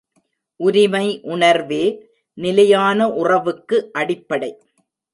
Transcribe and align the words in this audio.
உரிமை 0.59 1.07
உணர்வே 1.23 1.83
நிலையான 2.37 3.09
உறவுக்கு 3.13 3.89
அடிப்படை. 3.93 4.51